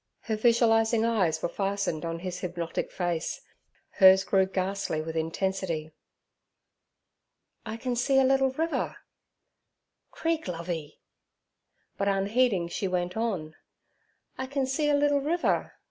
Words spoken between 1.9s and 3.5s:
on his hypnotic face.